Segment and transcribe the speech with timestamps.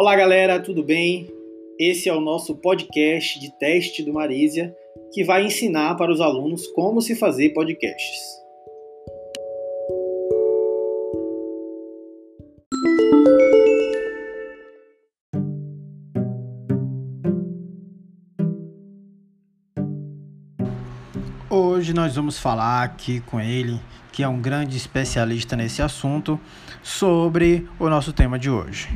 [0.00, 1.28] Olá, galera, tudo bem?
[1.76, 4.72] Esse é o nosso podcast de teste do Marísia,
[5.12, 8.20] que vai ensinar para os alunos como se fazer podcasts.
[21.50, 23.80] Hoje nós vamos falar aqui com ele,
[24.12, 26.38] que é um grande especialista nesse assunto,
[26.84, 28.88] sobre o nosso tema de hoje.